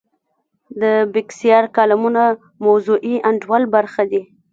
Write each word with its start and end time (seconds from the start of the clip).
د 0.81 0.83
بېکسیار 1.13 1.65
کالمونه 1.77 2.23
موضوعي 2.65 3.15
انډول 3.29 3.63
برخه 3.75 4.03
دي. 4.11 4.21